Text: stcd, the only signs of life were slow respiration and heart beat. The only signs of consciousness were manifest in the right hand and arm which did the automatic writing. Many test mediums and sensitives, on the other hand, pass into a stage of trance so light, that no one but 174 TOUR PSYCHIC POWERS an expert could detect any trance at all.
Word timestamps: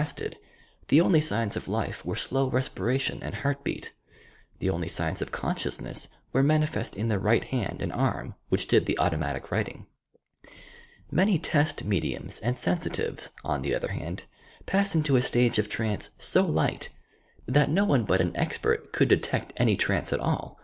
stcd, 0.00 0.34
the 0.86 1.00
only 1.00 1.20
signs 1.20 1.56
of 1.56 1.66
life 1.66 2.04
were 2.06 2.14
slow 2.14 2.48
respiration 2.48 3.20
and 3.20 3.34
heart 3.34 3.64
beat. 3.64 3.92
The 4.60 4.70
only 4.70 4.86
signs 4.88 5.20
of 5.20 5.32
consciousness 5.32 6.06
were 6.32 6.40
manifest 6.44 6.94
in 6.94 7.08
the 7.08 7.18
right 7.18 7.42
hand 7.42 7.82
and 7.82 7.92
arm 7.92 8.36
which 8.48 8.68
did 8.68 8.86
the 8.86 8.96
automatic 9.00 9.50
writing. 9.50 9.86
Many 11.10 11.36
test 11.36 11.82
mediums 11.82 12.38
and 12.38 12.56
sensitives, 12.56 13.30
on 13.42 13.62
the 13.62 13.74
other 13.74 13.88
hand, 13.90 14.22
pass 14.66 14.94
into 14.94 15.16
a 15.16 15.20
stage 15.20 15.58
of 15.58 15.68
trance 15.68 16.10
so 16.20 16.46
light, 16.46 16.90
that 17.46 17.68
no 17.68 17.84
one 17.84 18.04
but 18.04 18.20
174 18.20 18.20
TOUR 18.76 18.82
PSYCHIC 18.82 18.92
POWERS 18.92 18.92
an 18.92 18.92
expert 18.92 18.92
could 18.96 19.08
detect 19.08 19.52
any 19.60 19.74
trance 19.74 20.12
at 20.12 20.20
all. 20.20 20.60